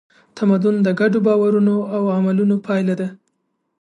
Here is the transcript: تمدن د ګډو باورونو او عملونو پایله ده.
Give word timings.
تمدن 0.37 0.75
د 0.83 0.87
ګډو 0.99 1.19
باورونو 1.27 1.75
او 1.95 2.03
عملونو 2.17 2.55
پایله 2.65 2.93
ده. 2.99 3.07